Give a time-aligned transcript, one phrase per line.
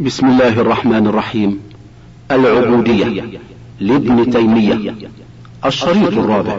[0.00, 1.60] بسم الله الرحمن الرحيم.
[2.30, 3.24] العبودية
[3.80, 4.94] لابن تيمية
[5.66, 6.58] الشريط الرابع.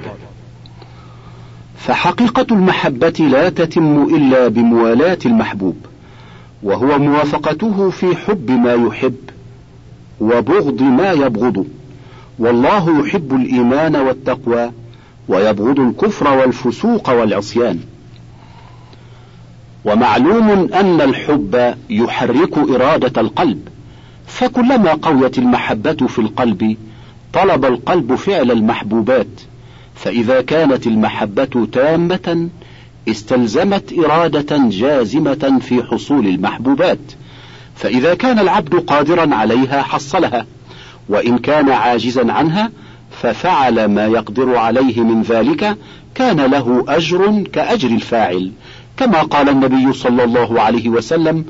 [1.77, 5.75] فحقيقة المحبة لا تتم إلا بموالاة المحبوب
[6.63, 9.15] وهو موافقته في حب ما يحب
[10.22, 11.66] وبغض ما يبغض
[12.40, 14.72] والله يحب الإيمان والتقوى
[15.28, 17.80] ويبغض الكفر والفسوق والعصيان.
[19.88, 23.68] ومعلوم أن الحب يحرك إرادة القلب.
[24.28, 26.78] فكلما قويت المحبة في القلب
[27.34, 29.28] طلب القلب فعل المحبوبات.
[29.95, 32.50] فإذا كانت المحبة تامة
[33.08, 37.00] استلزمت إرادة جازمة في حصول المحبوبات.
[37.76, 40.45] فإذا كان العبد قادرا عليها حصلها.
[41.09, 42.72] وإن كان عاجزا عنها
[43.22, 45.78] ففعل ما يقدر عليه من ذلك
[46.16, 48.52] كان له أجر كأجر الفاعل.
[48.98, 51.46] كما قال النبي صلى الله عليه وسلم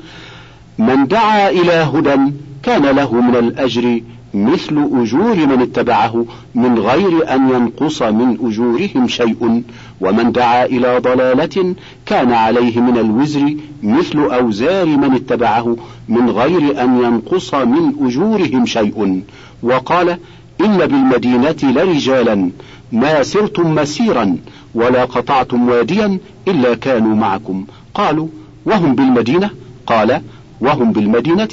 [0.78, 4.00] من دعا إلى هدى كان له من الأجر
[4.34, 6.24] مثل أجور من اتبعه
[6.54, 9.62] من غير أن ينقص من أجورهم شيء
[10.00, 11.74] ومن دعا إلى ضلالة
[12.06, 15.76] كان عليه من الوزر مثل أوزار من اتبعه
[16.08, 19.22] من غير أن ينقص من أجورهم شيء.
[19.62, 20.18] وقال
[20.60, 22.50] إن بالمدينة لرجالا
[22.92, 24.36] ما سرتم مسيرا
[24.74, 27.66] ولا قطعتم واديا إلا كانوا معكم.
[27.94, 28.28] قالوا
[28.64, 29.50] وهم بالمدينة؟
[29.86, 30.22] قال
[30.60, 31.48] وهم بالمدينة.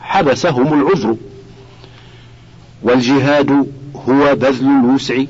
[0.00, 1.16] حبسهم العذر.
[2.82, 3.66] والجهاد
[4.08, 5.22] هو بذل الوسع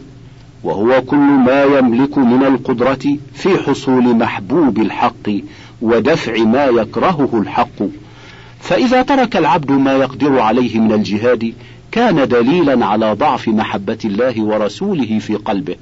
[0.65, 5.31] وهو كل ما يملك من القدرة في حصول محبوب الحق
[5.83, 7.83] ودفع ما يكرهه الحق.
[8.61, 11.55] فإذا ترك العبد ما يقدر عليه من الجهاد
[11.93, 15.77] كان دليلا على ضعف محبة الله ورسوله في قلبه.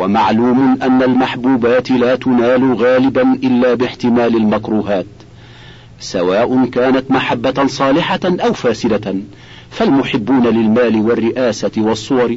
[0.00, 5.06] ومعلوم أن المحبوبات لا تنال غالبا إلا باحتمال المكروهات
[6.00, 9.14] سواء كانت محبة صالحة أو فاسدة.
[9.70, 12.36] فالمحبون للمال والرئاسة والصور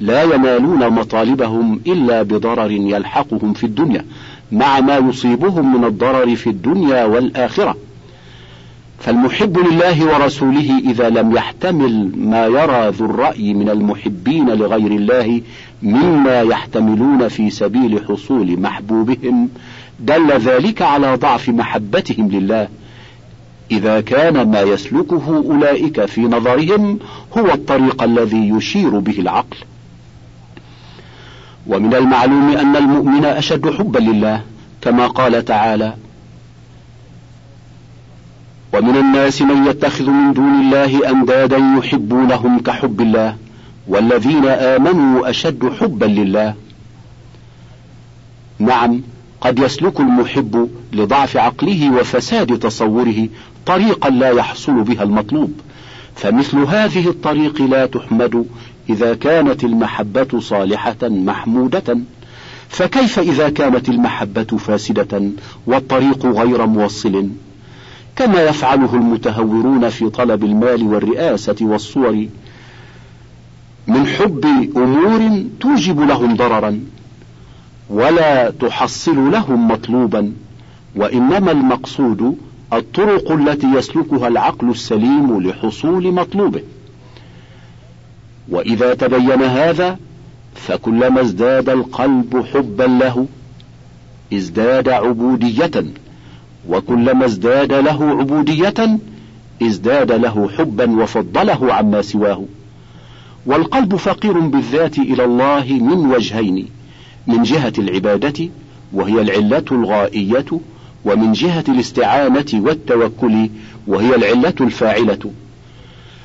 [0.00, 4.04] لا ينالون مطالبهم إلا بضرر يلحقهم في الدنيا
[4.52, 7.76] مع ما يصيبهم من الضرر في الدنيا والآخرة.
[8.98, 15.40] فالمحب لله ورسوله إذا لم يحتمل ما يرى ذو الرأي من المحبين لغير الله
[15.82, 19.48] مما يحتملون في سبيل حصول محبوبهم
[20.00, 22.68] دل ذلك على ضعف محبتهم لله.
[23.70, 26.98] إذا كان ما يسلكه أولئك في نظرهم
[27.38, 29.56] هو الطريق الذي يشير به العقل.
[31.66, 34.42] ومن المعلوم أن المؤمن أشد حبا لله
[34.80, 35.94] كما قال تعالى
[38.74, 43.36] ومن الناس من يتخذ من دون الله أندادا يحبونهم كحب الله.
[43.88, 46.54] والذين آمنوا أشد حبا لله.
[48.58, 49.00] نعم
[49.40, 53.28] قد يسلك المحب لضعف عقله وفساد تصوره
[53.66, 55.52] طريقا لا يحصل بها المطلوب.
[56.14, 58.46] فمثل هذه الطريق لا تحمد
[58.90, 61.98] إذا كانت المحبة صالحة محمودة.
[62.68, 65.22] فكيف إذا كانت المحبة فاسدة
[65.66, 67.28] والطريق غير موصل؟
[68.16, 72.26] كما يفعله المتهورون في طلب المال والرئاسة والصور.
[73.86, 74.44] من حب
[74.76, 76.80] أمور توجب لهم ضررا
[77.90, 80.32] ولا تحصل لهم مطلوبا
[80.96, 82.36] وإنما المقصود
[82.72, 86.62] الطرق التي يسلكها العقل السليم لحصول مطلوبه.
[88.48, 89.98] وإذا تبين هذا
[90.54, 93.26] فكلما ازداد القلب حبا له
[94.32, 95.84] ازداد عبودية
[96.68, 98.98] وكلما ازداد له عبودية
[99.62, 102.44] ازداد له حبا وفضله عما سواه.
[103.46, 106.68] والقلب فقير بالذات إلى الله من وجهين
[107.26, 108.48] من جهة العبادة
[108.92, 110.46] وهي العلة الغائية
[111.04, 113.48] ومن جهة الاستعانة والتوكل
[113.86, 115.30] وهي العلة الفاعلة.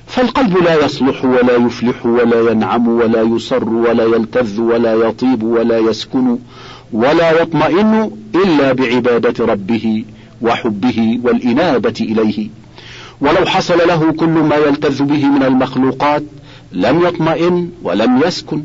[0.07, 6.37] فالقلب لا يصلح ولا يفلح ولا ينعم ولا يسر ولا يلتذ ولا يطيب ولا يسكن
[6.93, 10.05] ولا يطمئن إلا بعبادة ربه
[10.41, 12.49] وحبه والإنابة إليه.
[13.21, 16.23] ولو حصل له كل ما يلتذ به من المخلوقات
[16.71, 18.63] لم يطمئن ولم يسكن.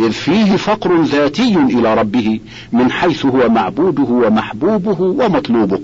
[0.00, 2.40] إذ فيه فقر ذاتي إلى ربه
[2.72, 5.80] من حيث هو معبوده ومحبوبه ومطلوبه.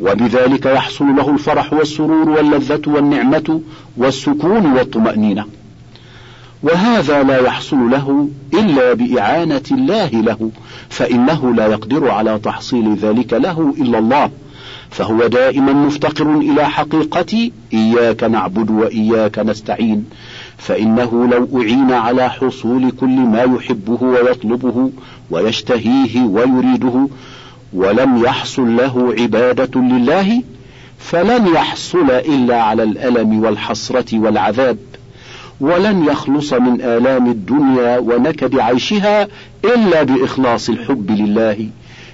[0.00, 3.60] وبذلك يحصل له الفرح والسرور واللذة والنعمة
[3.96, 5.44] والسكون والطمأنينة.
[6.62, 10.50] وهذا لا يحصل له إلا بإعانة الله له
[10.88, 14.30] فإنه لا يقدر على تحصيل ذلك له إلا الله.
[14.90, 20.04] فهو دائما مفتقر إلى حقيقة إياك نعبد وإياك نستعين.
[20.58, 24.90] فإنه لو أعين على حصول كل ما يحبه ويطلبه
[25.30, 27.08] ويشتهيه ويريده
[27.72, 30.42] ولم يحصل له عبادة لله
[30.98, 34.78] فلن يحصل إلا على الألم والحسرة والعذاب
[35.60, 39.28] ولن يخلص من آلام الدنيا ونكد عيشها
[39.64, 41.68] إلا بإخلاص الحب لله.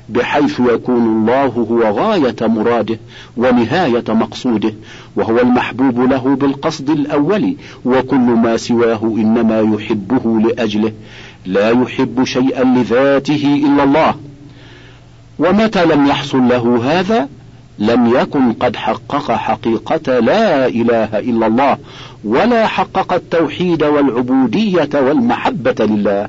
[0.08, 2.98] بحيث يكون الله هو غاية مراده
[3.36, 4.74] ونهاية مقصوده
[5.16, 10.92] وهو المحبوب له بالقصد الأول وكل ما سواه إنما يحبه لأجله
[11.46, 14.14] لا يحب شيئا لذاته إلا الله.
[15.38, 17.28] ومتى لم يحصل له هذا؟
[17.78, 21.78] لم يكن قد حقق حقيقة لا إله إلا الله
[22.24, 26.28] ولا حقق التوحيد والعبودية والمحبة لله.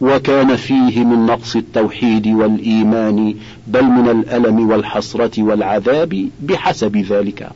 [0.00, 3.34] وكان فيه من نقص التوحيد والإيمان
[3.66, 7.48] بل من الألم والحسرة والعذاب بحسب ذلك.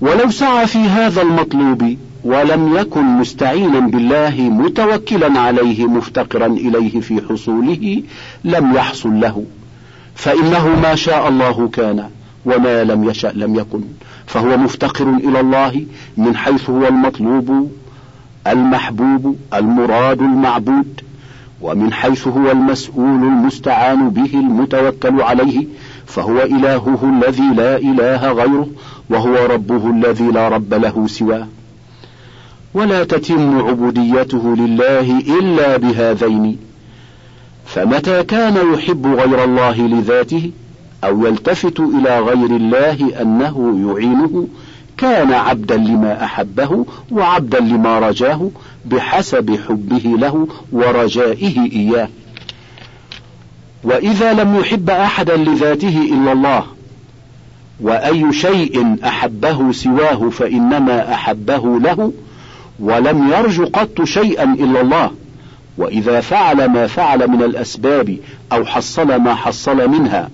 [0.00, 8.02] ولو سعى في هذا المطلوب ولم يكن مستعينا بالله متوكلا عليه مفتقرا إليه في حصوله
[8.44, 9.44] لم يحصل له.
[10.14, 12.10] فإنه ما شاء الله كان
[12.46, 13.80] وما لم يشأ لم يكن.
[14.26, 15.86] فهو مفتقر إلى الله
[16.16, 17.70] من حيث هو المطلوب.
[18.52, 21.00] المحبوب المراد المعبود
[21.60, 25.66] ومن حيث هو المسؤول المستعان به المتوكل عليه
[26.06, 28.68] فهو إلهه الذي لا إله غيره
[29.10, 31.46] وهو ربه الذي لا رب له سواه.
[32.74, 36.58] ولا تتم عبوديته لله إلا بهذين.
[37.66, 40.50] فمتى كان يحب غير الله لذاته
[41.04, 44.48] أو يلتفت إلى غير الله أنه يعينه
[44.98, 48.50] كان عبدا لما أحبه وعبدا لما رجاه
[48.84, 52.08] بحسب حبه له ورجائه إياه.
[53.84, 56.64] وإذا لم يحب أحدا لذاته إلا الله
[57.80, 62.12] وأي شيء أحبه سواه فإنما أحبه له
[62.80, 65.10] ولم يرج قط شيئا إلا الله.
[65.78, 68.16] وإذا فعل ما فعل من الأسباب
[68.52, 70.30] أو حصل ما حصل منها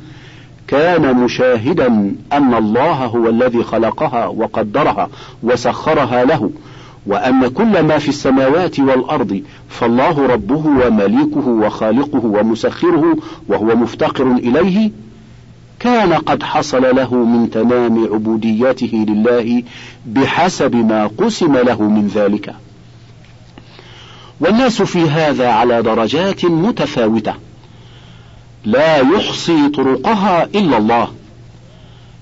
[0.72, 1.86] كان مشاهدا
[2.32, 5.08] أن الله هو الذي خلقها وقدرها
[5.42, 6.50] وسخرها له
[7.06, 13.16] وأن كل ما في السماوات والأرض فالله ربه ومليكه وخالقه ومسخره
[13.48, 14.90] وهو مفتقر إليه
[15.80, 19.62] كان قد حصل له من تمام عبوديته لله
[20.06, 22.54] بحسب ما قسم له من ذلك.
[24.40, 27.34] والناس في هذا على درجات متفاوتة.
[28.64, 31.08] لا يحصي طرقها إلا الله.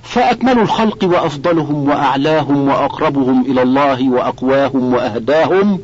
[0.03, 5.79] فأكمل الخلق وأفضلهم وأعلاهم وأقربهم إلى الله وأقواهم وأهداهم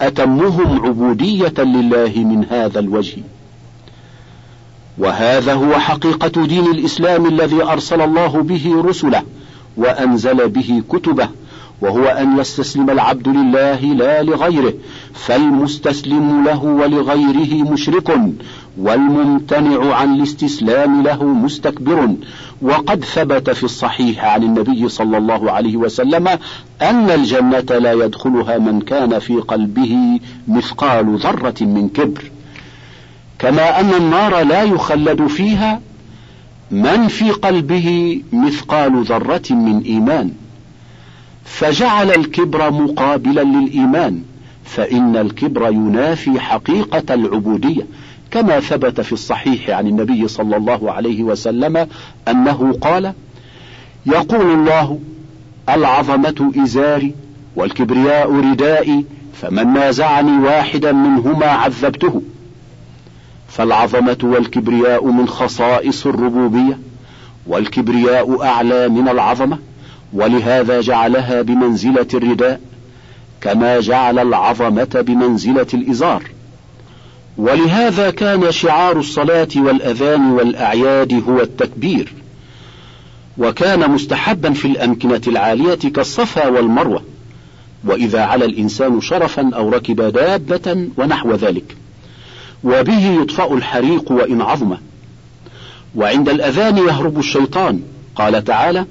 [0.00, 3.16] أتمهم عبودية لله من هذا الوجه.
[4.98, 9.22] وهذا هو حقيقة دين الإسلام الذي أرسل الله به رسله
[9.76, 11.28] وأنزل به كتبه
[11.80, 14.74] وهو أن يستسلم العبد لله لا لغيره
[15.14, 18.20] فالمستسلم له ولغيره مشرك
[18.78, 22.14] والممتنع عن الاستسلام له مستكبر.
[22.62, 26.28] وقد ثبت في الصحيح عن النبي صلى الله عليه وسلم
[26.82, 32.30] أن الجنة لا يدخلها من كان في قلبه مثقال ذرة من كبر.
[33.38, 35.80] كما أن النار لا يخلد فيها
[36.70, 40.32] من في قلبه مثقال ذرة من إيمان.
[41.44, 44.22] فجعل الكبر مقابلا للإيمان
[44.64, 47.86] فإن الكبر ينافي حقيقة العبودية.
[48.30, 51.86] كما ثبت في الصحيح عن النبي صلى الله عليه وسلم
[52.28, 53.12] أنه قال
[54.06, 54.98] يقول الله
[55.68, 57.14] العظمة إزاري
[57.56, 59.04] والكبرياء ردائي
[59.40, 62.22] فمن نازعني واحدا منهما عذبته.
[63.48, 66.78] فالعظمة والكبرياء من خصائص الربوبية
[67.46, 69.58] والكبرياء أعلى من العظمة
[70.12, 72.60] ولهذا جعلها بمنزلة الرداء
[73.40, 76.22] كما جعل العظمة بمنزلة الإزار.
[77.40, 82.12] ولهذا كان شعار الصلاة والأذان والأعياد هو التكبير
[83.38, 87.02] وكان مستحبا في الأمكنة العالية كالصفا والمروة
[87.84, 91.76] وإذا على الإنسان شرفا أو ركب دابة ونحو ذلك
[92.64, 94.78] وبه يطفأ الحريق وإن عظمه.
[95.96, 97.80] وعند الأذان يهرب الشيطان
[98.16, 98.86] قال تعالى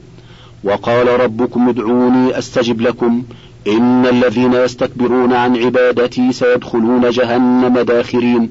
[0.64, 3.24] وقال ربكم ادعوني أستجب لكم
[3.68, 8.50] إن الذين يستكبرون عن عبادتي سيدخلون جهنم داخرين.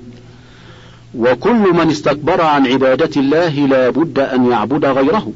[1.14, 5.32] وكل من استكبر عن عبادة الله لا بد أن يعبد غيره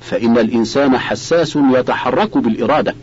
[0.00, 2.94] فإن الإنسان حساس يتحرك بالإرادة.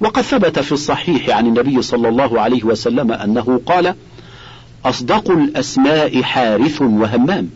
[0.00, 3.94] وقد ثبت في الصحيح عن النبي صلى الله عليه وسلم أنه قال
[4.84, 7.50] أصدق الأسماء حارث وهمام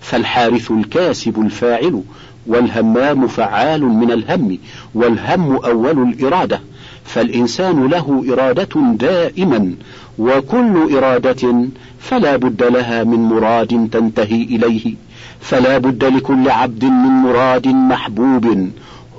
[0.00, 2.02] فالحارث الكاسب الفاعل
[2.46, 4.58] والهمام فعال من الهم
[4.94, 6.60] والهم أول الإرادة.
[7.08, 9.74] فالإنسان له إرادة دائما
[10.18, 14.94] وكل إرادة فلا بد لها من مراد تنتهي إليه.
[15.40, 18.68] فلا بد لكل عبد من مراد محبوب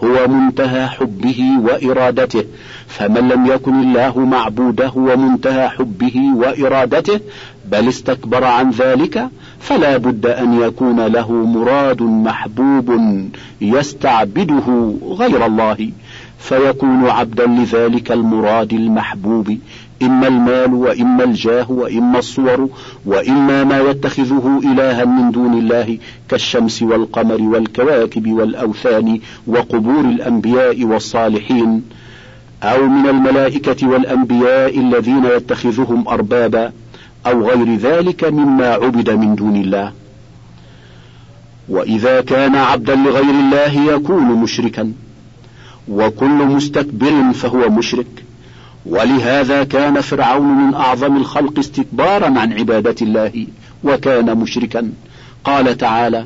[0.03, 2.43] هو منتهى حبه وإرادته.
[2.87, 7.19] فمن لم يكن الله معبوده ومنتهى حبه وإرادته
[7.71, 9.29] بل استكبر عن ذلك
[9.59, 12.99] فلا بد أن يكون له مراد محبوب
[13.61, 15.91] يستعبده غير الله.
[16.39, 19.57] فيكون عبدا لذلك المراد المحبوب
[20.01, 22.69] إما المال وإما الجاه وإما الصور
[23.05, 25.97] وإما ما يتخذه إلها من دون الله
[26.29, 31.83] كالشمس والقمر والكواكب والأوثان وقبور الأنبياء والصالحين
[32.63, 36.71] أو من الملائكة والأنبياء الذين يتخذهم أربابا
[37.27, 39.91] أو غير ذلك مما عبد من دون الله.
[41.69, 44.93] وإذا كان عبدا لغير الله يكون مشركا.
[45.89, 48.23] وكل مستكبر فهو مشرك.
[48.85, 53.47] ولهذا كان فرعون من أعظم الخلق استكبارا عن عبادة الله
[53.83, 54.91] وكان مشركا.
[55.43, 56.25] قال تعالى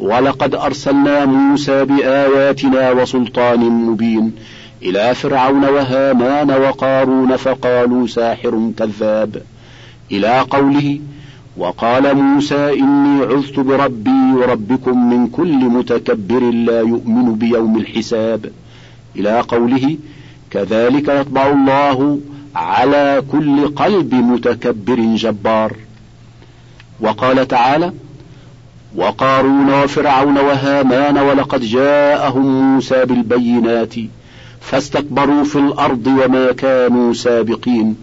[0.00, 4.32] ولقد أرسلنا موسى بآياتنا وسلطان مبين
[4.82, 9.42] إلى فرعون وهامان وقارون فقالوا ساحر كذاب.
[10.12, 11.00] إلى قوله
[11.56, 18.50] وقال موسى إني عذت بربي وربكم من كل متكبر لا يؤمن بيوم الحساب
[19.16, 19.96] إلى قوله
[20.50, 22.20] كذلك يطبع الله
[22.54, 25.76] على كل قلب متكبر جبار.
[27.00, 27.92] وقال تعالى
[28.96, 33.94] وقارون وفرعون وهامان ولقد جاءهم موسى بالبينات
[34.60, 37.96] فاستكبروا في الأرض وما كانوا سابقين.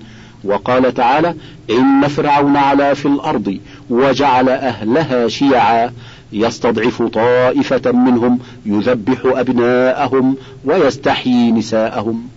[0.43, 1.35] وقال تعالى
[1.69, 3.57] إن فرعون علا في الأرض
[3.89, 5.91] وجعل أهلها شيعا
[6.33, 12.27] يستضعف طائفة منهم يذبح أبناءهم ويستحيي نساءهم.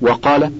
[0.00, 0.52] وقال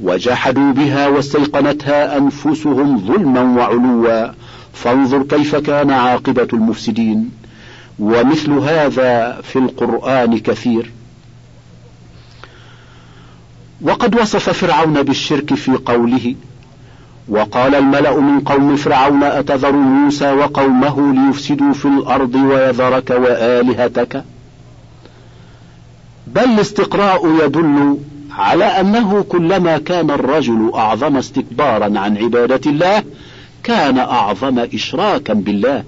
[0.00, 4.32] وجحدوا بها واستيقنتها أنفسهم ظلما وعلوا.
[4.72, 7.30] فانظر كيف كان عاقبة المفسدين.
[7.98, 10.90] ومثل هذا في القرآن كثير.
[13.82, 16.34] وقد وصف فرعون بالشرك في قوله
[17.28, 24.24] وقال الملأ من قوم فرعون أتذر موسى وقومه ليفسدوا في الأرض ويذرك وآلهتك؟
[26.26, 27.98] بل الاستقراء يدل
[28.30, 33.02] على أنه كلما كان الرجل أعظم استكبارا عن عبادة الله
[33.62, 35.84] كان أعظم إشراكا بالله.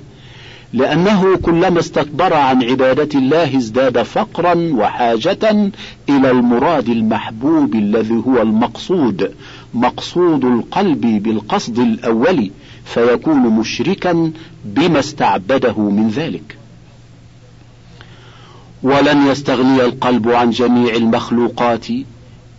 [0.72, 5.70] لأنه كلما استكبر عن عبادة الله ازداد فقرا وحاجة
[6.08, 9.34] إلى المراد المحبوب الذي هو المقصود.
[9.74, 12.50] مقصود القلب بالقصد الأول
[12.84, 14.32] فيكون مشركا
[14.64, 16.56] بما استعبده من ذلك.
[18.82, 21.86] ولن يستغني القلب عن جميع المخلوقات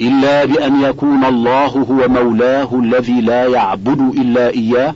[0.01, 4.95] إلا بأن يكون الله هو مولاه الذي لا يعبد إلا إياه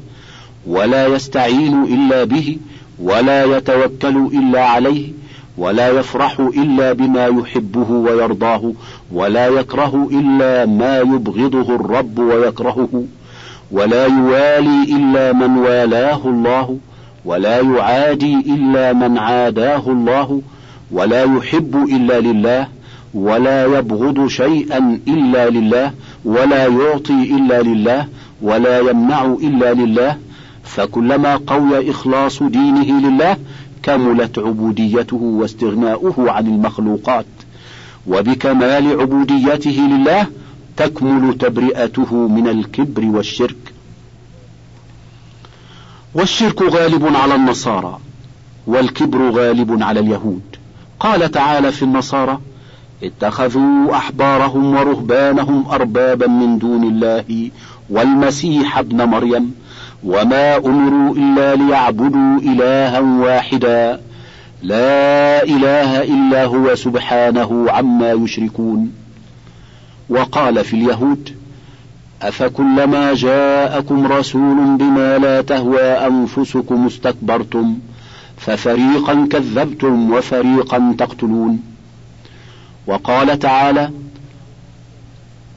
[0.67, 2.57] ولا يستعين إلا به
[2.99, 5.11] ولا يتوكل إلا عليه
[5.57, 8.73] ولا يفرح إلا بما يحبه ويرضاه
[9.11, 13.03] ولا يكره إلا ما يبغضه الرب ويكرهه
[13.71, 16.77] ولا يوالي إلا من والاه الله
[17.25, 20.41] ولا يعادي إلا من عاداه الله
[20.91, 22.67] ولا يحب إلا لله
[23.13, 25.91] ولا يبغض شيئا إلا لله
[26.25, 28.07] ولا يعطي إلا لله
[28.41, 30.17] ولا يمنع إلا لله
[30.63, 33.37] فكلما قوي إخلاص دينه لله
[33.83, 37.25] كملت عبوديته واستغناؤه عن المخلوقات
[38.07, 40.27] وبكمال عبوديته لله
[40.77, 43.73] تكمل تبرئته من الكبر والشرك.
[46.13, 47.99] والشرك غالب على النصارى
[48.67, 50.41] والكبر غالب على اليهود.
[50.99, 52.39] قال تعالى في النصارى
[53.03, 57.51] اتخذوا أحبارهم ورهبانهم أربابا من دون الله
[57.89, 59.55] والمسيح ابن مريم.
[60.05, 64.01] وما امروا الا ليعبدوا الها واحدا.
[64.61, 68.91] لا اله الا هو سبحانه عما يشركون.
[70.09, 71.29] وقال في اليهود
[72.21, 77.79] افكلما جاءكم رسول بما لا تهوى انفسكم استكبرتم
[78.37, 81.59] ففريقا كذبتم وفريقا تقتلون.
[82.87, 83.91] وقال تعالى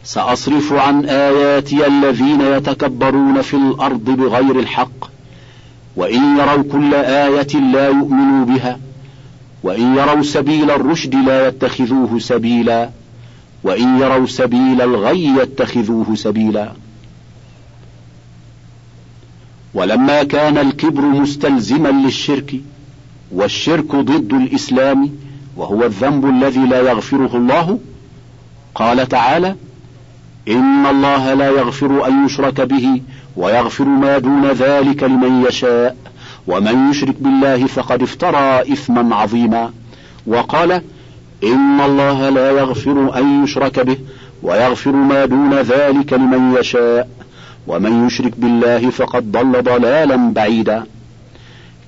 [0.07, 5.11] سأصرف عن آياتي الذين يتكبرون في الأرض بغير الحق
[5.97, 8.79] وإن يروا كل آية لا يؤمنوا بها
[9.63, 12.91] وإن يروا سبيل الرشد لا يتخذوه سبيلا
[13.65, 16.73] وإن يروا سبيل الغي يتخذوه سبيلا.
[19.75, 22.55] ولما كان الكبر مستلزما للشرك
[23.33, 25.11] والشرك ضد الإسلام
[25.57, 27.79] وهو الذنب الذي لا يغفره الله
[28.75, 29.57] قال تعالى
[30.49, 33.03] إن الله لا يغفر أن يشرك به
[33.37, 35.97] ويغفر ما دون ذلك لمن يشاء
[36.47, 39.71] ومن يشرك بالله فقد افترى إثما عظيما.
[40.27, 40.73] وقال
[41.45, 43.97] إن الله لا يغفر أن يشرك به
[44.43, 47.09] ويغفر ما دون ذلك لمن يشاء
[47.67, 50.85] ومن يشرك بالله فقد ضل ضلالا بعيدا.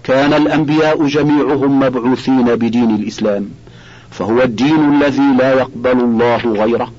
[0.04, 3.50] كان الأنبياء جميعهم مبعوثين بدين الإسلام
[4.10, 6.97] فهو الدين الذي لا يقبل الله غيره.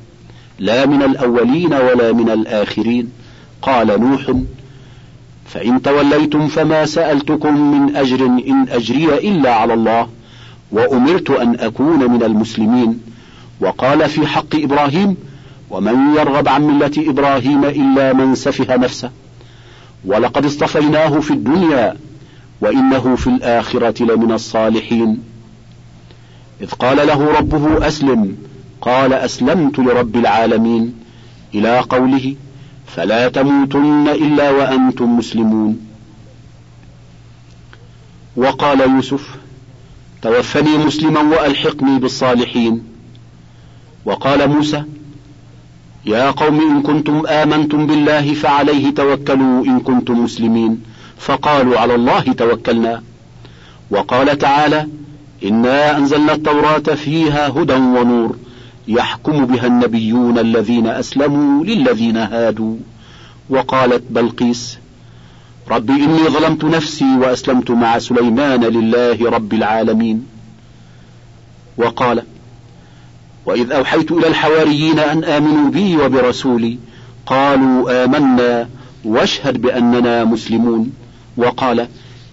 [0.60, 3.12] لا من الأولين ولا من الآخرين.
[3.62, 4.32] قال نوح
[5.46, 10.08] فإن توليتم فما سألتكم من أجر إن أجري إلا على الله
[10.72, 13.00] وأمرت أن أكون من المسلمين.
[13.62, 15.18] وقال في حق إبراهيم
[15.70, 19.12] ومن يرغب عن ملة إبراهيم إلا من سفه نفسه.
[20.06, 21.96] ولقد اصطفيناه في الدنيا
[22.62, 25.20] وإنه في الآخرة لمن الصالحين.
[26.62, 28.49] إذ قال له ربه أسلم
[28.82, 30.94] قال أسلمت لرب العالمين
[31.56, 32.36] إلى قوله
[32.88, 35.80] فلا تموتن إلا وأنتم مسلمون.
[38.36, 39.36] وقال يوسف
[40.22, 42.84] توفني مسلما وألحقني بالصالحين.
[44.06, 44.84] وقال موسى
[46.06, 50.84] يا قوم إن كنتم آمنتم بالله فعليه توكلوا إن كنتم مسلمين.
[51.18, 53.04] فقالوا على الله توكلنا.
[53.92, 54.88] وقال تعالى
[55.44, 58.36] إنا أنزلنا التوراة فيها هدى ونور.
[58.90, 62.76] يحكم بها النبيون الذين أسلموا للذين هادوا.
[63.50, 64.78] وقالت بلقيس
[65.72, 70.26] رب إني ظلمت نفسي وأسلمت مع سليمان لله رب العالمين.
[71.78, 72.24] وقال
[73.46, 76.78] وإذ أوحيت إلى الحواريين أن آمنوا بي وبرسولي
[77.26, 78.70] قالوا آمنا
[79.06, 80.92] واشهد بأننا مسلمون.
[81.38, 81.88] وقال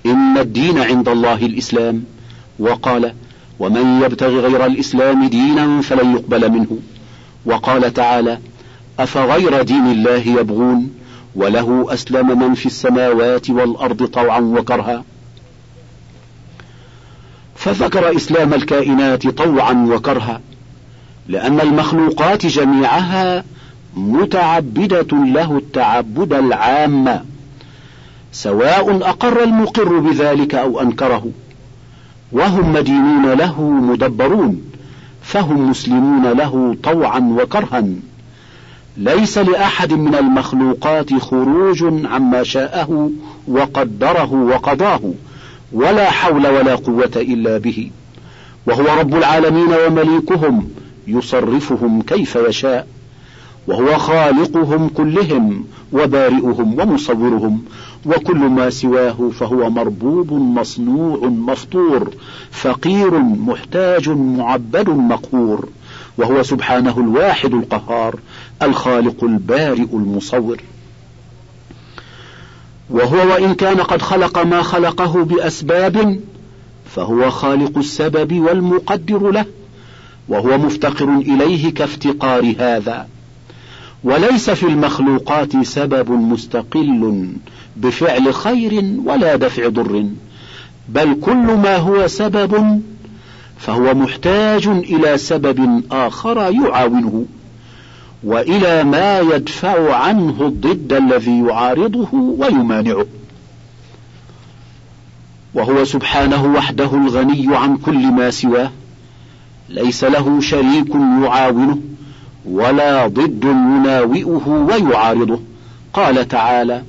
[0.07, 2.05] إن الدين عند الله الإسلام.
[2.59, 3.13] وقال
[3.59, 6.79] ومن يبتغ غير الإسلام دينا فلن يقبل منه.
[7.45, 8.39] وقال تعالى
[8.99, 10.91] أفغير دين الله يبغون
[11.35, 15.05] وله أسلم من في السماوات والأرض طوعا وكرها.
[17.57, 20.41] فذكر إسلام الكائنات طوعا وكرها
[21.29, 23.45] لأن المخلوقات جميعها
[23.97, 27.25] متعبدة له التعبد العام
[28.33, 31.31] سواء أقر المقر بذلك أو أنكره.
[32.33, 34.63] وهم مدينون له مدبرون
[35.23, 37.85] فهم مسلمون له طوعا وكرها.
[38.97, 43.11] ليس لأحد من المخلوقات خروج عما شاءه
[43.49, 45.01] وقدره وقضاه
[45.73, 47.91] ولا حول ولا قوة إلا به.
[48.67, 50.69] وهو رب العالمين ومليكهم
[51.07, 52.87] يصرفهم كيف يشاء.
[53.67, 57.63] وهو خالقهم كلهم وبارئهم ومصورهم
[58.07, 62.11] وكل ما سواه فهو مربوب مصنوع مفطور
[62.51, 65.69] فقير محتاج معبد مقهور
[66.19, 68.19] وهو سبحانه الواحد القهار
[68.63, 70.61] الخالق البارئ المصور
[72.91, 76.21] وهو وإن كان قد خلق ما خلقه بأسباب
[76.95, 79.45] فهو خالق السبب والمقدر له
[80.29, 83.09] وهو مفتقر إليه كافتقار هذا
[84.05, 87.29] وليس في المخلوقات سبب مستقل
[87.77, 90.07] بفعل خير ولا دفع ضر
[90.89, 92.83] بل كل ما هو سبب
[93.59, 97.25] فهو محتاج إلى سبب آخر يعاونه
[98.25, 103.07] وإلى ما يدفع عنه الضد الذي يعارضه ويمانعه.
[105.55, 108.71] وهو سبحانه وحده الغني عن كل ما سواه
[109.69, 111.79] ليس له شريك يعاونه.
[112.51, 115.41] ولا ضد يناوئه ويعارضه.
[115.93, 116.83] قال تعالى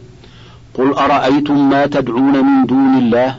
[0.73, 3.35] قل أرأيتم ما تدعون من دون الله؟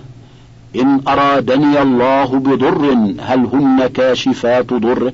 [0.77, 5.13] إن أرادني الله بضر هل هن كاشفات ضره؟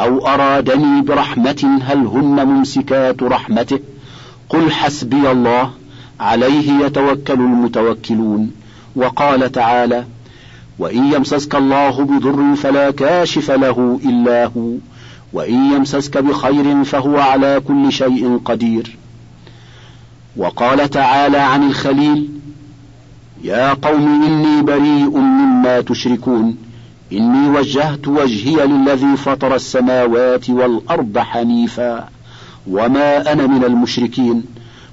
[0.00, 3.78] أو أرادني برحمة هل هن ممسكات رحمته؟
[4.48, 5.70] قل حسبي الله
[6.20, 8.50] عليه يتوكل المتوكلون.
[8.96, 10.04] وقال تعالى
[10.78, 14.72] وإن يمسسك الله بضر فلا كاشف له إلا هو.
[15.32, 18.96] وإن يمسسك بخير فهو على كل شيء قدير.
[20.36, 22.28] وقال تعالى عن الخليل
[23.44, 26.56] يا قوم إني بريء مما تشركون.
[27.12, 32.08] إني وجهت وجهي للذي فطر السماوات والأرض حنيفا
[32.70, 34.42] وما أنا من المشركين.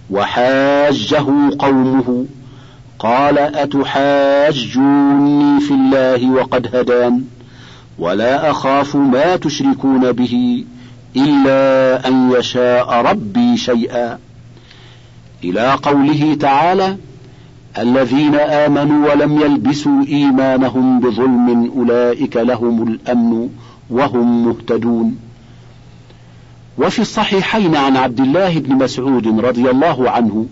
[0.10, 1.26] وحاجه
[1.60, 2.26] قومه
[3.00, 3.38] قال
[4.50, 7.24] أتحاجوني في الله وقد هدان.
[8.00, 10.66] ولا أخاف ما تشركون به
[11.16, 14.20] إلا أن يشاء ربي شيئا.
[15.44, 16.98] إلى قوله تعالى
[17.78, 23.50] الذين آمنوا ولم يلبسوا إيمانهم بظلم أولئك لهم الأمن
[23.90, 25.18] وهم مهتدون.
[26.78, 30.46] وفي الصحيحين عن عبد الله بن مسعود رضي الله عنه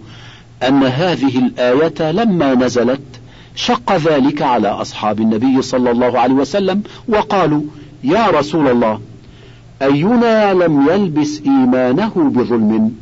[0.68, 3.17] أن هذه الآية لما نزلت
[3.58, 7.62] شق ذلك على أصحاب النبي صلى الله عليه وسلم وقالوا
[8.04, 9.00] يا رسول الله
[9.82, 12.96] أينا لم يلبس إيمانه بظلم؟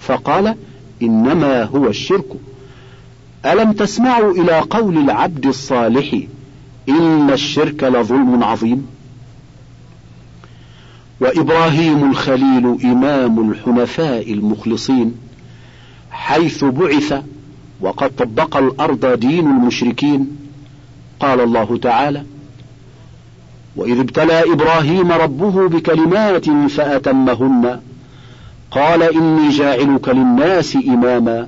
[0.00, 0.54] فقال
[1.02, 2.26] إنما هو الشرك.
[3.46, 6.20] ألم تسمعوا إلى قول العبد الصالح
[6.88, 8.86] إن الشرك لظلم عظيم
[11.20, 15.14] وإبراهيم الخليل إمام الحنفاء المخلصين
[16.10, 17.22] حيث بعث
[17.80, 20.36] وقد طبق الأرض دين المشركين.
[21.20, 22.22] قال الله تعالى
[23.76, 27.80] وإذ ابتلى إبراهيم ربه بكلمات فأتمهن.
[28.70, 31.46] قال إني جاعلك للناس إماما.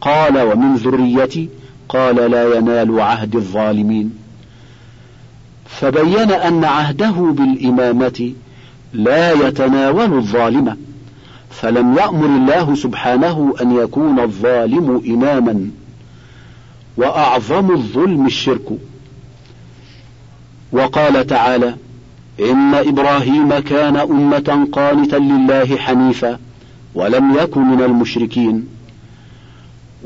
[0.00, 1.48] قال ومن ذريتي؟
[1.88, 4.18] قال لا ينال عهد الظالمين.
[5.66, 8.32] فبين أن عهده بالإمامة
[8.92, 10.76] لا يتناول الظالم
[11.52, 15.70] فلم يأمر الله سبحانه أن يكون الظالم إماما.
[16.96, 18.78] وأعظم الظلم الشرك.
[20.72, 21.74] وقال تعالى
[22.40, 26.38] إن إبراهيم كان أمة قانتا لله حنيفا
[26.94, 28.66] ولم يكن من المشركين.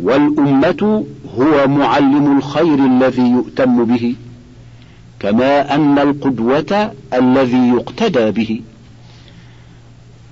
[0.02, 1.04] والأمة
[1.38, 4.14] هو معلم الخير الذي يؤتم به
[5.20, 8.60] كما أن القدوة الذي يقتدى به.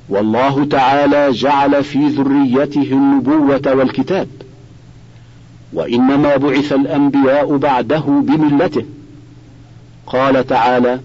[0.09, 4.29] والله تعالى جعل في ذريته النبوة والكتاب.
[5.73, 8.85] وإنما بعث الأنبياء بعده بملته.
[10.07, 11.01] قال تعالى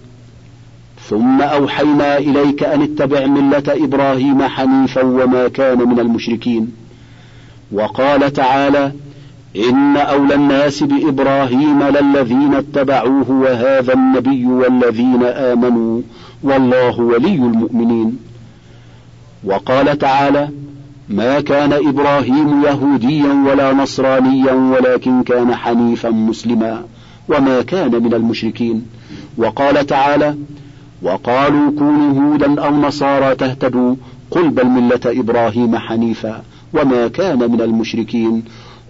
[1.08, 6.72] ثم أوحينا إليك أن اتبع ملة إبراهيم حنيفا وما كان من المشركين.
[7.72, 8.92] وقال تعالى
[9.56, 16.02] إن أولى الناس بإبراهيم للذين اتبعوه وهذا النبي والذين آمنوا
[16.42, 18.29] والله ولي المؤمنين.
[19.44, 20.48] وقال تعالى
[21.08, 26.82] ما كان إبراهيم يهوديا ولا نصرانيا ولكن كان حنيفا مسلما
[27.28, 28.86] وما كان من المشركين
[29.38, 30.34] وقال تعالى
[31.02, 33.94] وقالوا كونوا هودا أو نصارى تهتدوا
[34.30, 36.42] قل بل ملة إبراهيم حنيفا
[36.74, 38.44] وما كان من المشركين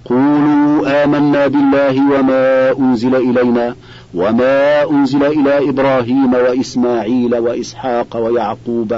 [0.04, 3.74] قولوا آمنا بالله وما أنزل إلينا
[4.14, 8.94] وما أنزل إلى إبراهيم وإسماعيل وإسحاق ويعقوب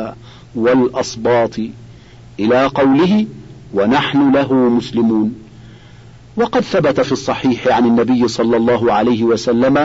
[0.55, 1.59] والأصباط
[2.41, 3.27] إلى قوله
[3.75, 5.35] ونحن له مسلمون.
[6.37, 9.77] وقد ثبت في الصحيح عن النبي صلى الله عليه وسلم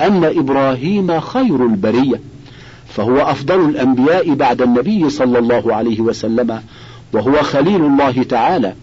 [0.00, 2.20] أن إبراهيم خير البرية
[2.88, 6.62] فهو أفضل الأنبياء بعد النبي صلى الله عليه وسلم
[7.12, 8.74] وهو خليل الله تعالى.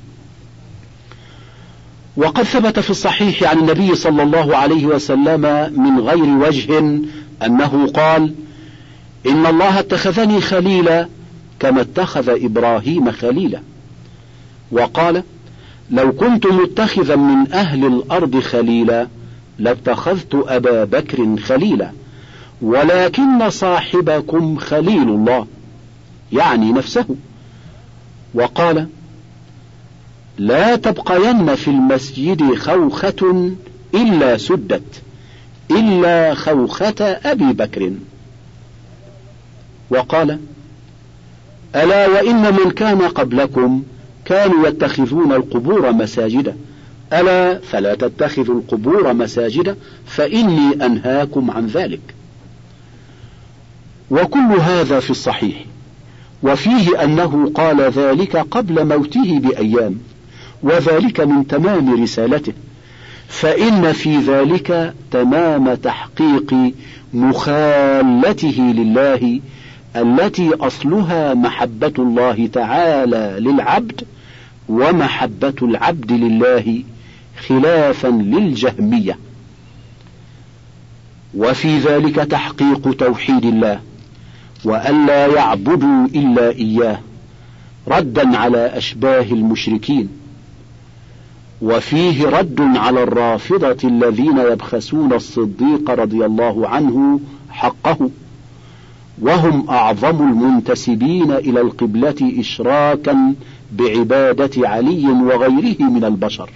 [2.17, 6.79] وقد ثبت في الصحيح عن النبي صلى الله عليه وسلم من غير وجه
[7.45, 8.33] أنه قال
[9.27, 11.07] إن الله اتخذني خليلا
[11.60, 13.62] كما اتخذ إبراهيم خليلا.
[14.72, 15.24] وقال
[15.91, 19.08] لو كنت متخذا من أهل الأرض خليلا
[19.60, 21.91] لاتخذت أبا بكر خليلا
[22.62, 25.48] ولكن صاحبكم خليل الله
[26.34, 27.06] يعني نفسه.
[28.34, 28.88] وقال
[30.38, 33.52] لا تبقين في المسجد خوخة
[33.95, 35.02] إلا سدت
[35.72, 37.91] إلا خوخة أبي بكر.
[39.89, 40.39] وقال
[41.75, 43.84] ألا وإن من كان قبلكم
[44.25, 46.55] كانوا يتخذون القبور مساجدا.
[47.13, 52.01] ألا فلا تتخذوا القبور مساجدا فإني أنهاكم عن ذلك.
[54.12, 55.65] وكل هذا في الصحيح.
[56.43, 59.95] وفيه أنه قال ذلك قبل موته بأيام
[60.63, 62.53] وذلك من تمام رسالته.
[63.27, 66.55] فإن في ذلك تمام تحقيق
[67.13, 69.39] مخالته لله
[69.95, 74.04] التي أصلها محبة الله تعالى للعبد
[74.69, 76.84] ومحبة العبد لله
[77.47, 79.17] خلافا للجهمية.
[81.36, 83.80] وفي ذلك تحقيق توحيد الله
[84.65, 86.99] وألا يعبدوا إلا إياه
[87.88, 90.10] ردا على أشباه المشركين.
[91.62, 98.10] وفيه رد على الرافضة الذين يبخسون الصديق رضي الله عنه حقه.
[99.21, 103.34] وهم أعظم المنتسبين إلى القبلة إشراكا
[103.71, 106.49] بعبادة علي وغيره من البشر.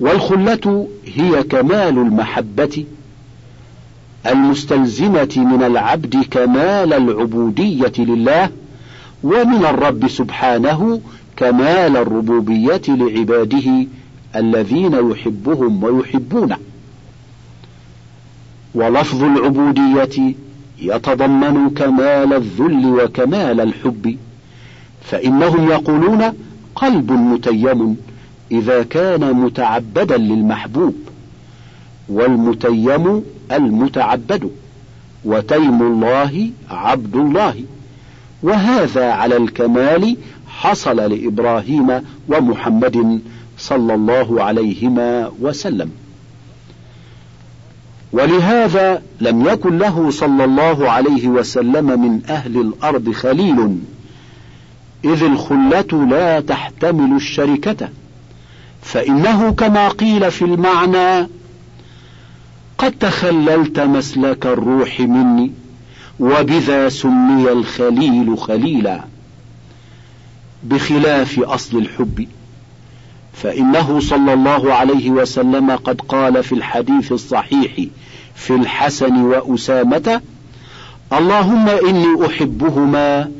[0.00, 2.84] والخلة هي كمال المحبة
[4.26, 8.50] المستلزمة من العبد كمال العبودية لله
[9.22, 11.00] ومن الرب سبحانه
[11.36, 13.86] كمال الربوبية لعباده
[14.36, 16.56] الذين يحبهم ويحبونه.
[18.74, 20.34] ولفظ العبودية
[20.82, 24.16] يتضمن كمال الذل وكمال الحب
[25.02, 26.32] فإنهم يقولون
[26.74, 27.96] قلب متيم
[28.50, 30.94] إذا كان متعبدا للمحبوب
[32.08, 34.50] والمتيم المتعبد
[35.24, 37.54] وتيم الله عبد الله
[38.42, 40.16] وهذا على الكمال
[40.48, 43.20] حصل لإبراهيم ومحمد
[43.58, 45.90] صلى الله عليهما وسلم.
[48.12, 53.78] ولهذا لم يكن له صلى الله عليه وسلم من أهل الأرض خليل
[55.04, 57.88] إذ الخلة لا تحتمل الشركة
[58.82, 61.28] فإنه كما قيل في المعنى
[62.78, 65.52] قد تخللت مسلك الروح مني
[66.20, 69.04] وبذا سمي الخليل خليلا
[70.64, 72.26] بخلاف أصل الحب.
[73.42, 77.86] فإنه صلى الله عليه وسلم قد قال في الحديث الصحيح
[78.34, 80.20] في الحسن وأسامة
[81.12, 83.30] اللهم إني أحبهما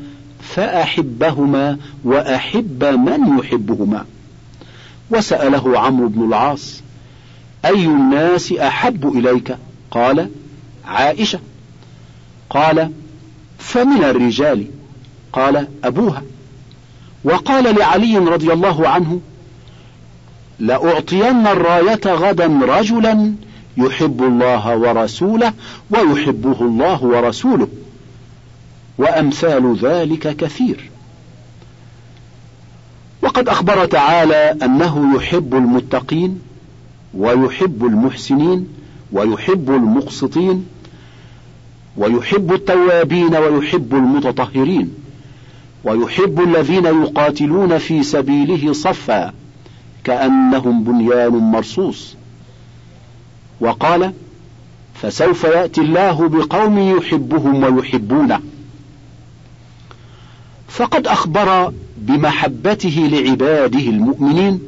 [0.40, 4.04] فأحبهما وأحب من يحبهما.
[5.10, 6.82] وسأله عمرو بن العاص
[7.64, 9.56] أي الناس أحب إليك؟
[9.90, 10.28] قال
[10.86, 11.40] عائشة.
[12.50, 12.90] قال
[13.58, 14.66] فمن الرجال؟
[15.32, 16.22] قال أبوها.
[17.24, 19.20] وقال لعلي رضي الله عنه
[20.60, 23.32] لأعطين الراية غدا رجلا
[23.76, 25.52] يحب الله ورسوله
[25.90, 27.68] ويحبه الله ورسوله.
[28.98, 30.90] وأمثال ذلك كثير.
[33.22, 36.40] وقد أخبر تعالى أنه يحب المتقين
[37.14, 38.68] ويحب المحسنين
[39.12, 40.66] ويحب المقسطين
[41.96, 44.94] ويحب التوابين ويحب المتطهرين
[45.84, 49.32] ويحب الذين يقاتلون في سبيله صفا.
[50.04, 52.14] كأنهم بنيان مرصوص.
[53.60, 54.12] وقال
[54.94, 58.40] فسوف يأتي الله بقوم يحبهم ويحبونه.
[60.68, 64.60] فقد أخبر بمحبته لعباده المؤمنين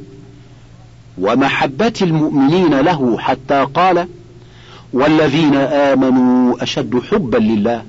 [1.17, 4.07] ومحبة المؤمنين له حتى قال
[4.93, 7.83] والذين آمنوا أشد حبا لله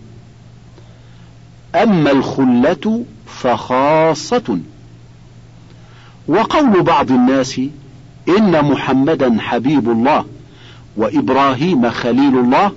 [1.74, 4.58] أما الخلة فخاصة
[6.28, 7.60] وقول بعض الناس
[8.28, 10.24] إن محمدا حبيب الله
[10.96, 12.72] وإبراهيم خليل الله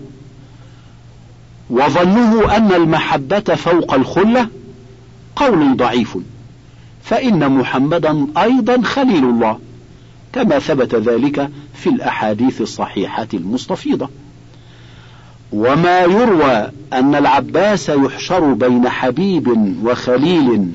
[1.69, 4.47] وظنه أن المحبة فوق الخلة
[5.35, 6.17] قول ضعيف.
[7.03, 9.59] فإن محمدا أيضا خليل الله
[10.33, 14.09] كما ثبت ذلك في الأحاديث الصحيحة المستفيضة.
[15.53, 20.71] وما يروى أن العباس يحشر بين حبيب وخليل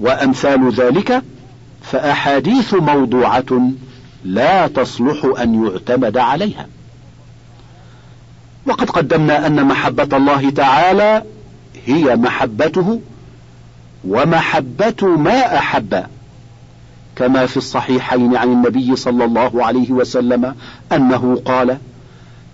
[0.00, 1.22] وأمثال ذلك
[1.90, 3.70] فأحاديث موضوعة
[4.24, 6.66] لا تصلح أن يعتمد عليها.
[8.66, 11.22] وقد قدمنا أن محبة الله تعالى
[11.86, 13.00] هي محبته
[14.04, 16.04] ومحبة ما أحب
[17.16, 20.54] كما في الصحيحين عن النبي صلى الله عليه وسلم
[20.92, 21.78] أنه قال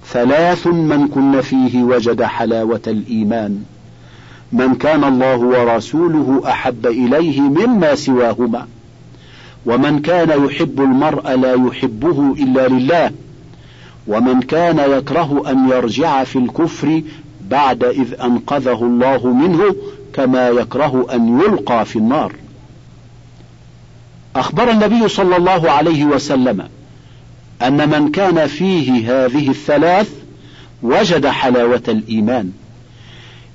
[0.07, 3.64] ثلاث من كن فيه وجد حلاوة الإيمان
[4.53, 8.66] من كان الله ورسوله أحب إليه مما سواهما
[9.66, 13.11] ومن كان يحب المرء لا يحبه إلا لله
[14.07, 17.02] ومن كان يكره أن يرجع في الكفر
[17.50, 19.76] بعد إذ أنقذه الله منه
[20.12, 22.33] كما يكره أن يلقى في النار.
[24.37, 26.68] أخبر النبي صلى الله عليه وسلم
[27.62, 30.11] أن من كان فيه هذه الثلاث
[30.83, 32.52] وجد حلاوة الإيمان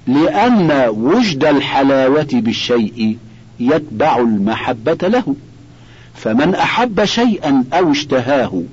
[0.08, 3.18] لأن وجد الحلاوة بالشيء
[3.60, 5.36] يتبع المحبة له.
[6.16, 8.64] فمن أحب شيئا أو اشتهاه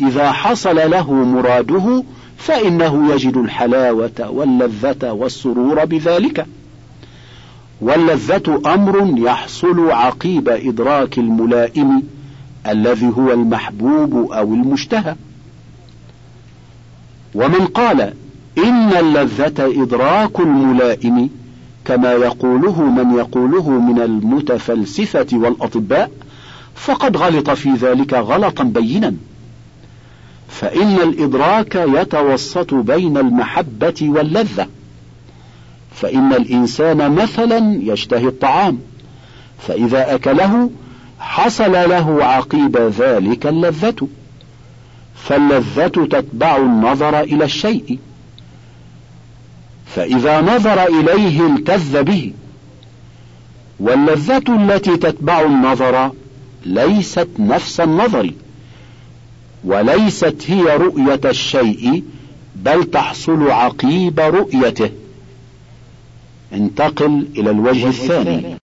[0.00, 2.04] إذا حصل له مراده
[2.36, 6.46] فإنه يجد الحلاوة واللذة والسرور بذلك.
[7.80, 12.02] واللذة أمر يحصل عقيب إدراك الملائم
[12.68, 15.16] الذي هو المحبوب أو المشتهى.
[17.34, 18.12] ومن قال
[18.58, 21.30] إن اللذة إدراك الملائم
[21.84, 26.10] كما يقوله من يقوله من المتفلسفة والأطباء
[26.78, 29.14] فقد غلط في ذلك غلطا بينا.
[30.48, 34.66] فإن الإدراك يتوسط بين المحبة واللذة.
[35.94, 38.78] فإن الإنسان مثلا يشتهي الطعام.
[39.58, 40.70] فإذا أكله
[41.18, 44.08] حصل له عقيب ذلك اللذة.
[45.14, 47.98] فاللذة تتبع النظر إلى الشيء.
[49.86, 52.32] فإذا نظر إليه التذ به.
[53.80, 56.12] واللذة التي تتبع النظر
[56.66, 58.30] ليست نفس النظر
[59.64, 62.04] وليست هي رؤية الشيء
[62.56, 64.90] بل تحصل عقيب رؤيته.
[66.52, 68.56] انتقل إلى الوجه الثاني.